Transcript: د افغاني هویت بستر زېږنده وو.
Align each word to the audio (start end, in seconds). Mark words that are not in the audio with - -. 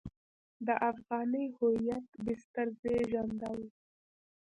د 0.65 0.67
افغاني 0.89 1.45
هویت 1.57 2.07
بستر 2.25 2.67
زېږنده 2.81 3.49
وو. 3.57 3.67